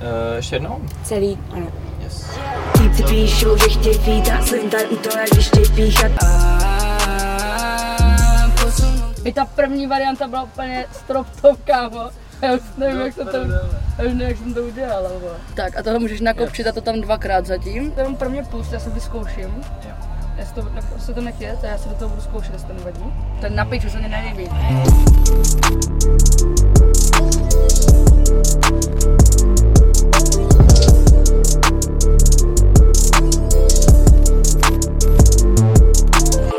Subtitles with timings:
[0.00, 0.80] Uh, ještě jednou?
[1.04, 1.66] Celý, ano.
[2.04, 2.30] Yes.
[2.78, 6.12] Týpci píšou, že chtějí fít a slintaj u toho, jak když chtějí píchat.
[9.24, 12.10] I ta první varianta byla úplně strop top, kámo.
[12.42, 13.50] Já už nevím, jak, to tam,
[13.98, 15.10] já už nevím, jak jsem to udělal.
[15.54, 17.90] Tak a tohle můžeš nakopčit a to tam dvakrát zatím.
[17.90, 19.64] To jenom pro mě pust, já se vyzkouším.
[19.84, 20.09] Jo.
[20.40, 23.04] Jestli to, jestli to nechyt, já se do toho budu zkoušet, jestli to nevadí.
[23.40, 24.48] Ten na piču se mi nelíbí.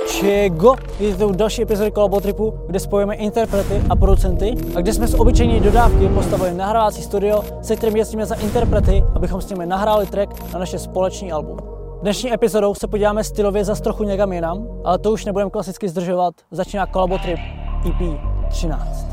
[0.08, 0.76] Čego?
[1.00, 5.60] Vítejte u další epizody Kolabotripu, kde spojíme interprety a producenty a kde jsme z obyčejné
[5.60, 10.60] dodávky postavili nahrávací studio, se kterým jezdíme za interprety, abychom s nimi nahráli track na
[10.60, 11.81] naše společný album.
[12.02, 16.34] Dnešní epizodou se podíváme stylově zas trochu někam jinam, ale to už nebudeme klasicky zdržovat.
[16.52, 17.40] Začíná Kolabotrip
[17.88, 18.20] EP
[18.50, 19.06] 13.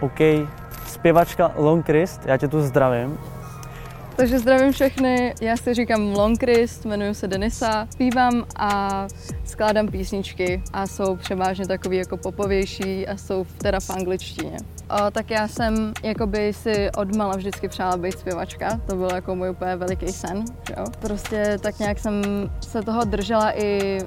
[0.00, 0.48] OK,
[0.86, 3.18] zpěvačka Long Christ, já tě tu zdravím.
[4.16, 9.06] Takže zdravím všechny, já si říkám Long Christ, jmenuji se Denisa, zpívám a
[9.44, 14.56] skládám písničky a jsou převážně takový jako popovější a jsou teda v angličtině.
[14.90, 19.50] O, tak já jsem jakoby si odmala vždycky přála být zpěvačka, to byl jako můj
[19.50, 20.44] úplně veliký sen,
[20.76, 20.84] jo.
[21.00, 22.22] Prostě tak nějak jsem
[22.60, 23.98] se toho držela i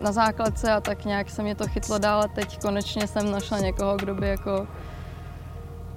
[0.00, 3.58] na základce a tak nějak se mě to chytlo dál a teď konečně jsem našla
[3.58, 4.66] někoho, kdo by jako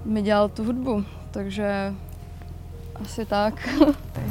[0.06, 1.94] mi dělal tu hudbu, takže
[3.02, 3.70] asi tak.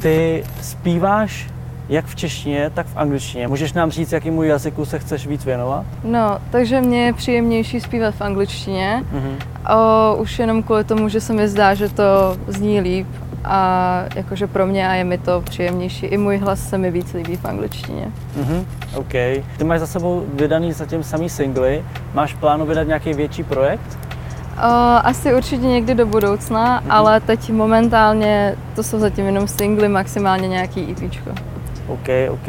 [0.01, 1.49] Ty zpíváš
[1.89, 3.47] jak v češtině, tak v angličtině.
[3.47, 5.85] Můžeš nám říct, jakému jazyku se chceš víc věnovat?
[6.03, 9.03] No, takže mě je příjemnější zpívat v angličtině.
[9.11, 9.37] Mhm.
[9.75, 13.07] O, už jenom kvůli tomu, že se mi zdá, že to zní líp
[13.43, 16.05] a jakože pro mě a je mi to příjemnější.
[16.05, 18.11] I můj hlas se mi víc líbí v angličtině.
[18.35, 19.11] Mhm, OK.
[19.57, 21.85] Ty máš za sebou vydaný zatím samý singly.
[22.13, 23.97] Máš plánu vydat nějaký větší projekt?
[24.57, 24.67] O,
[25.07, 26.91] asi určitě někdy do budoucna, Mhm.
[26.91, 31.29] ale teď momentálně to jsou zatím jenom singly, maximálně nějaký EPčko.
[31.87, 32.47] OK, OK.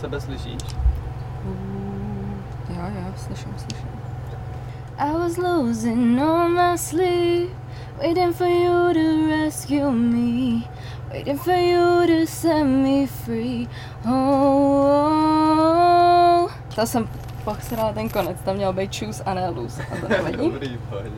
[0.00, 0.58] Sebe slyšíš?
[2.68, 3.88] Jo, jo, slyším, slyším.
[4.98, 7.50] I was losing all my sleep,
[7.98, 10.62] waiting for you to rescue me,
[11.12, 13.68] waiting for you to set me free.
[14.06, 14.84] Oh,
[16.44, 16.50] oh.
[16.74, 17.08] To jsem
[17.54, 20.36] posrala ten konec, tam měl být choose a ne lose, a to nevadí.
[20.52, 21.10] Dobrý, v pohodě.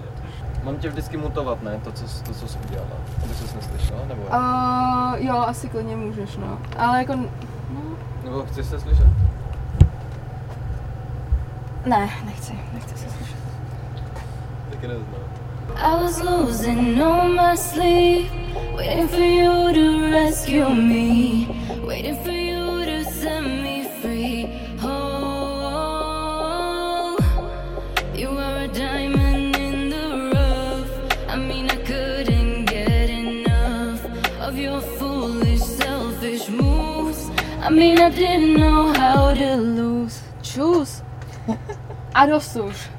[0.62, 1.80] Mám tě vždycky mutovat, ne?
[1.84, 2.96] To, co, to, co jsi udělala.
[3.24, 4.22] Aby jsi neslyšela, nebo?
[4.22, 6.58] Uh, jo, asi klidně můžeš, no.
[6.78, 7.26] Ale jako, no,
[8.24, 9.06] Nebo chceš se slyšet?
[11.86, 13.36] ne, nechci, nechci se slyšet.
[14.70, 15.20] Taky neznám.
[15.76, 18.30] I was losing all my sleep,
[18.76, 21.46] waiting for you to rescue me,
[21.86, 23.59] waiting for you to set me
[37.62, 40.20] I mean, I didn't know how to lose.
[40.42, 41.02] Choose.
[42.14, 42.90] A dosuž.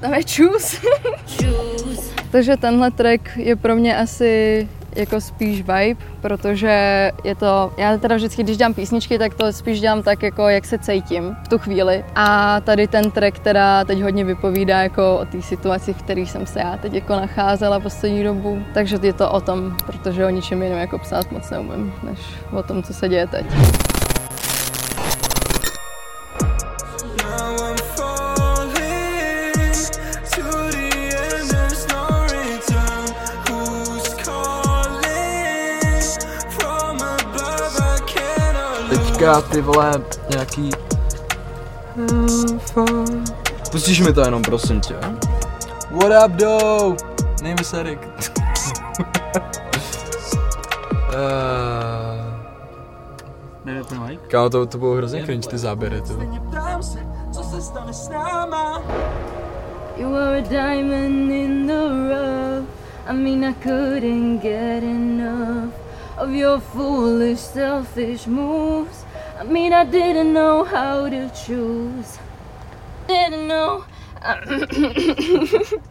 [0.00, 0.76] Tam je choose.
[1.26, 2.14] Choose.
[2.30, 8.16] Takže tenhle track je pro mě asi jako spíš vibe, protože je to, já teda
[8.16, 11.58] vždycky, když dělám písničky, tak to spíš dělám tak, jako jak se cítím v tu
[11.58, 12.04] chvíli.
[12.14, 16.46] A tady ten track teda teď hodně vypovídá jako o té situaci, v které jsem
[16.46, 18.62] se já teď jako nacházela poslední dobu.
[18.74, 22.18] Takže je to o tom, protože o ničem jiném jako psát moc neumím, než
[22.52, 23.46] o tom, co se děje teď.
[39.24, 39.92] Teďka ty vole
[40.30, 40.70] nějaký...
[43.70, 44.96] Pustíš mi to jenom, prosím tě.
[45.90, 46.96] What up, do?
[47.42, 48.08] Name se Erik.
[53.48, 56.12] uh, Kámo, to, to bylo hrozně cringe, ty záběry, ty.
[56.12, 56.40] vole.
[56.50, 56.98] Ptám se,
[57.32, 58.82] co se stane s náma?
[59.96, 62.68] You are a diamond in the rough.
[63.06, 65.83] I mean, I couldn't get enough
[66.18, 69.04] of your foolish, selfish moves.
[69.40, 72.18] I mean, I didn't know how to choose.
[73.08, 73.84] Didn't know.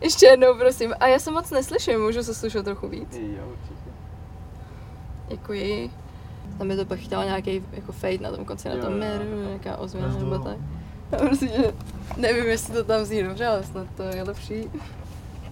[0.00, 0.94] Ještě jednou, prosím.
[1.00, 3.16] A já se moc neslyším, můžu se slyšet trochu víc?
[3.16, 3.90] Jo, určitě.
[5.28, 5.90] Děkuji.
[6.58, 9.46] Tam by to pak chtěla nějaký jako fade na tom konci, na tom jo.
[9.46, 10.56] nějaká ozvěna nebo tak.
[11.12, 11.74] Já prostě
[12.16, 14.70] nevím, jestli to tam zní dobře, ale snad to je lepší.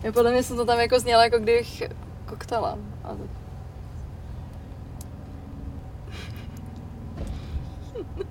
[0.03, 1.85] Já podle mě jsem to tam jako zněla, jako když
[2.27, 2.79] koktala.
[3.05, 3.17] A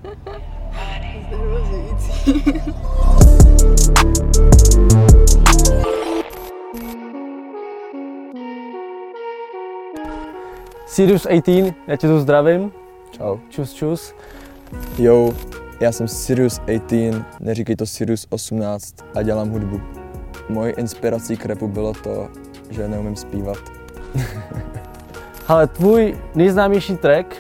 [0.01, 0.09] to...
[10.85, 12.71] Sirius 18, já tě tu zdravím.
[13.11, 13.37] Čau.
[13.49, 14.13] Čus, čus.
[14.97, 15.33] Jo,
[15.79, 19.81] já jsem Sirius 18, neříkej to Sirius 18 a dělám hudbu.
[20.49, 22.29] Mojí inspirací k rapu bylo to,
[22.69, 23.57] že neumím zpívat.
[25.47, 27.35] Ale tvůj nejznámější track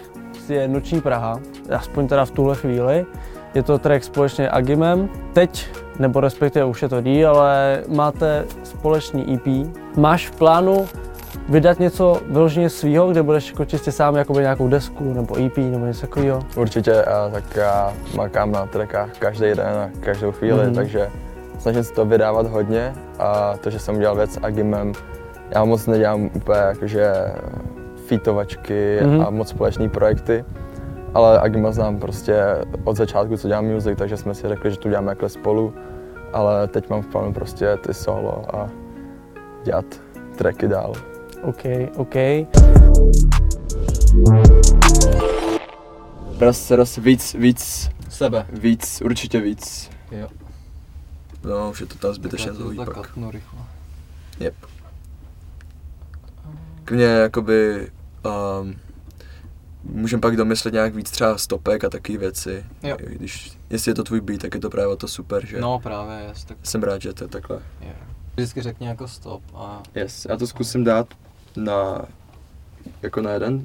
[0.49, 1.39] je Noční Praha,
[1.71, 3.05] aspoň teda v tuhle chvíli.
[3.53, 5.09] Je to track společně Agimem.
[5.33, 5.67] Teď,
[5.99, 9.67] nebo respektive už je to dí, ale máte společný EP.
[9.97, 10.87] Máš v plánu
[11.49, 15.85] vydat něco vyloženě svýho, kde budeš jako čistě sám jakoby nějakou desku nebo EP nebo
[15.85, 16.39] něco takového?
[16.55, 20.75] Určitě, a tak já makám na trackách každý den a každou chvíli, Mhm.
[20.75, 21.09] takže
[21.59, 24.93] snažím se to vydávat hodně a to, že jsem udělal věc s Agimem,
[25.51, 27.13] já moc nedělám úplně jakože
[28.07, 29.21] featovačky Mhm.
[29.21, 30.45] a moc společné projekty,
[31.13, 32.43] ale Agima znám prostě
[32.83, 35.73] od začátku, co dělám music, takže jsme si řekli, že to děláme takhle spolu,
[36.33, 38.69] ale teď mám v plánu prostě ty solo a
[39.63, 39.85] dělat
[40.37, 40.93] tracky dál.
[41.41, 41.63] OK,
[41.95, 42.15] OK.
[46.39, 48.45] Roz, roz, víc, víc, Sebe.
[48.53, 49.89] víc, určitě víc.
[50.11, 50.27] Jo.
[51.43, 52.95] No, už je to tam zbytečně dlouhý tak pak.
[52.95, 53.59] katnu rychle.
[54.39, 54.55] Yep.
[56.85, 57.91] Klidně jakoby,
[58.61, 58.75] um,
[59.91, 62.65] můžeme pak domyslet nějak víc třeba stopek a takové věci.
[62.83, 62.97] Jo.
[62.99, 65.61] Když, jestli je to tvůj beat, tak je to právě to super, že?
[65.61, 67.59] No právě, jest, tak Jsem rád, že to je takhle.
[67.81, 67.95] je.
[68.35, 71.07] Vždycky řekni jako stop a Yes, já to zkusím dát
[71.57, 72.01] na,
[73.01, 73.63] jako na jeden.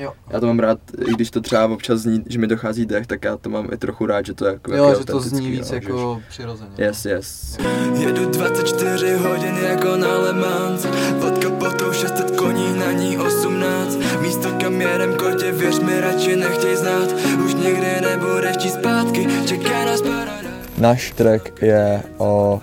[0.00, 0.12] Jo.
[0.30, 3.24] Já to mám rád, i když to třeba občas zní, že mi dochází dech, tak
[3.24, 5.70] já to mám i trochu rád, že to je jako jo, že to zní víc
[5.70, 6.70] no, jako přirozeně.
[6.78, 7.58] Yes, yes.
[7.98, 10.86] Jedu 24 hodin jako na Le Mans
[11.20, 16.76] Pod kapotou 600 koní, na ní 18 Místo kam jedem kotě, věř mi, radši nechtěj
[16.76, 17.12] znát
[17.44, 22.60] Už nikdy nebudeš číst zpátky, čeká nás paradise Náš track je o,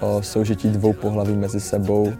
[0.00, 2.12] o soužití dvou pohlaví mezi sebou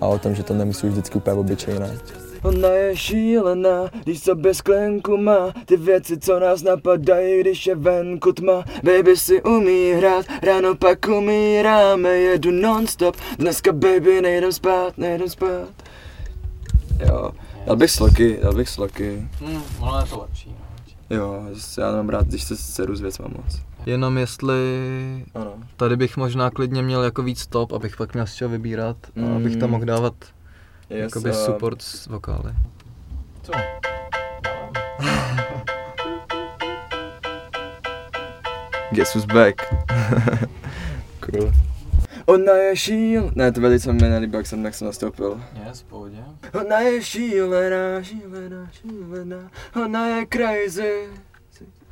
[0.00, 1.98] a o tom, že to nemusí vždycky úplně obyčejné.
[2.42, 5.52] Ona je šílená, když sobě sklenku má.
[5.66, 8.64] Ty věci, co nás napadají, když je venku tma.
[8.84, 12.08] Baby si umí hrát, ráno pak umíráme.
[12.08, 15.68] Jedu non-stop, dneska baby nejdem spát, nejdem spát.
[17.08, 17.30] Jo,
[17.66, 19.28] dal bych sloky, dal bych sloky.
[19.40, 20.50] Hmm, ono je to lepší.
[20.50, 21.16] no.
[21.16, 21.42] Jo,
[21.78, 23.60] já mám rád, když se seru s věcma moc.
[23.86, 24.54] Jenom jestli
[25.34, 25.52] Ano.
[25.76, 28.96] tady bych možná klidně měl jako víc stop, abych pak měl z čeho vybírat
[29.32, 29.72] a abych tam Mm.
[29.72, 30.14] mohl dávat
[30.90, 32.54] yes, jakoby uh, support s vokály.
[33.42, 33.52] Co?
[38.92, 39.62] Guess who's back?
[41.20, 41.52] cool.
[42.26, 43.30] Ona je šíl...
[43.34, 45.42] Ne, to se mi nelíbí, jak jsem, jak jsem nastoupil.
[45.66, 46.16] Je, v pohodě.
[46.60, 49.50] Ona je šílená, šílená, šílená.
[49.84, 51.08] Ona je crazy.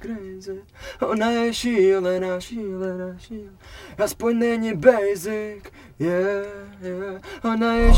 [0.00, 0.62] Crazy.
[1.00, 3.58] Ona je šílená, šílená, šílená.
[3.98, 5.64] Aspoň není basic.
[5.98, 6.46] Yeah,
[6.82, 7.20] yeah.
[7.44, 7.92] Ona je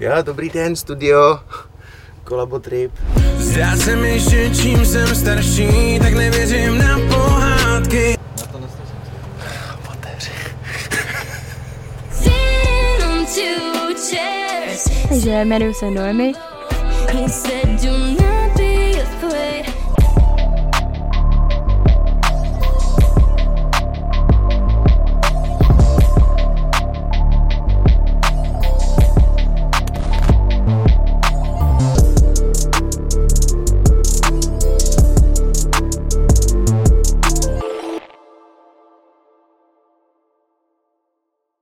[0.00, 1.40] Jo, dobrý den, studio.
[2.24, 2.92] Kolabo Trip.
[3.36, 9.02] Zdá se mi, že čím jsem starší, tak nevěřím na pohádky Já to neslyším.
[15.08, 16.32] Takže jmenuji se Noemi,
[17.12, 18.51] He said, Do not